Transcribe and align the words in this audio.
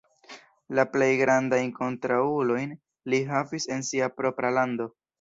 La 0.79 0.85
plej 0.93 1.09
grandajn 1.19 1.69
kontraŭulojn 1.77 2.75
li 3.15 3.23
havis 3.31 3.73
en 3.79 3.89
sia 3.93 4.13
propra 4.21 4.57
lando. 4.61 4.95